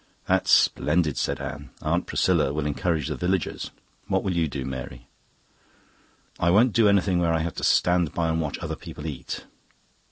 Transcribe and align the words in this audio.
"That's 0.25 0.49
splendid," 0.49 1.15
said 1.15 1.39
Anne. 1.39 1.69
"Aunt 1.83 2.07
Priscilla 2.07 2.51
will 2.51 2.65
encourage 2.65 3.07
the 3.07 3.15
villagers. 3.15 3.69
What 4.07 4.23
will 4.23 4.35
you 4.35 4.47
do, 4.47 4.65
Mary?" 4.65 5.05
"I 6.39 6.49
won't 6.49 6.73
do 6.73 6.87
anything 6.89 7.19
where 7.19 7.35
I 7.35 7.41
have 7.41 7.53
to 7.57 7.63
stand 7.63 8.11
by 8.11 8.27
and 8.29 8.41
watch 8.41 8.57
other 8.61 8.75
people 8.75 9.05
eat." 9.05 9.45